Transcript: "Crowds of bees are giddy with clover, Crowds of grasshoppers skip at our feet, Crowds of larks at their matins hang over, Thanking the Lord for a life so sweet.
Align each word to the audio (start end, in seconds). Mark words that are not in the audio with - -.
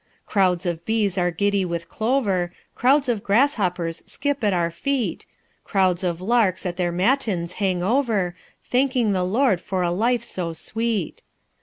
"Crowds 0.25 0.65
of 0.65 0.83
bees 0.83 1.15
are 1.15 1.29
giddy 1.29 1.63
with 1.63 1.87
clover, 1.87 2.51
Crowds 2.73 3.07
of 3.07 3.21
grasshoppers 3.23 4.01
skip 4.07 4.43
at 4.43 4.51
our 4.51 4.71
feet, 4.71 5.27
Crowds 5.63 6.03
of 6.03 6.19
larks 6.19 6.65
at 6.65 6.75
their 6.75 6.91
matins 6.91 7.53
hang 7.61 7.83
over, 7.83 8.35
Thanking 8.65 9.11
the 9.11 9.23
Lord 9.23 9.61
for 9.61 9.83
a 9.83 9.91
life 9.91 10.23
so 10.23 10.53
sweet. 10.53 11.21